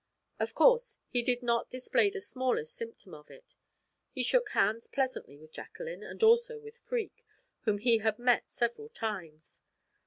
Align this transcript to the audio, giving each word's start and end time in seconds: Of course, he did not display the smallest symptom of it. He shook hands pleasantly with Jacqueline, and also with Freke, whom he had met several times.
Of 0.39 0.55
course, 0.55 0.97
he 1.09 1.21
did 1.21 1.43
not 1.43 1.69
display 1.69 2.09
the 2.09 2.19
smallest 2.21 2.73
symptom 2.75 3.13
of 3.13 3.29
it. 3.29 3.53
He 4.09 4.23
shook 4.23 4.49
hands 4.49 4.87
pleasantly 4.87 5.37
with 5.37 5.51
Jacqueline, 5.51 6.01
and 6.01 6.23
also 6.23 6.57
with 6.59 6.75
Freke, 6.77 7.23
whom 7.65 7.77
he 7.77 7.99
had 7.99 8.17
met 8.17 8.49
several 8.49 8.89
times. 8.89 9.61